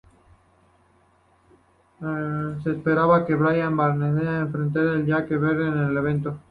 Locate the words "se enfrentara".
4.39-4.93